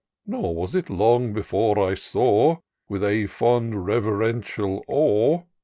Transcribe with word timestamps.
Nor 0.25 0.55
was 0.55 0.73
it 0.73 0.89
long 0.89 1.31
before 1.31 1.77
I 1.77 1.93
saw. 1.93 2.57
With 2.89 3.03
a 3.03 3.27
fond, 3.27 3.85
reverential 3.85 4.83
awe. 4.87 5.41